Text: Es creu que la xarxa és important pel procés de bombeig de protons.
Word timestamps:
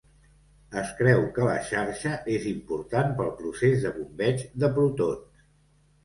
Es 0.79 0.91
creu 0.99 1.19
que 1.33 1.43
la 1.47 1.57
xarxa 1.67 2.13
és 2.35 2.47
important 2.51 3.11
pel 3.19 3.29
procés 3.41 3.83
de 3.83 3.91
bombeig 3.99 4.41
de 4.65 4.71
protons. 4.79 5.45